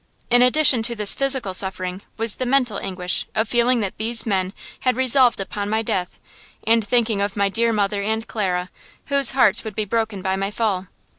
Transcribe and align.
In 0.31 0.41
addition 0.41 0.81
to 0.81 0.95
this 0.95 1.13
physical 1.13 1.53
suffering 1.53 2.01
was 2.17 2.37
the 2.37 2.45
mental 2.47 2.79
anguish 2.79 3.27
of 3.35 3.47
feeling 3.47 3.81
that 3.81 3.99
these 3.99 4.25
men 4.25 4.51
had 4.79 4.95
resolved 4.95 5.39
upon 5.39 5.69
my 5.69 5.83
death, 5.83 6.19
and 6.65 6.83
thinking 6.83 7.21
of 7.21 7.37
my 7.37 7.49
dear 7.49 7.71
mother 7.71 8.01
and 8.01 8.27
Clara, 8.27 8.71
whose 9.09 9.33
hearts 9.37 9.63
would 9.63 9.75
be 9.75 9.85
broken 9.85 10.23
by 10.23 10.35
my 10.35 10.49
fall. 10.49 10.87